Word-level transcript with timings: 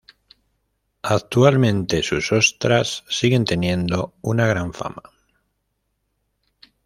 Actualmente, 1.03 2.01
sus 2.01 2.31
ostras 2.31 3.03
siguen 3.07 3.45
teniendo 3.45 4.15
una 4.23 4.47
gran 4.47 4.73
fama. 4.73 5.03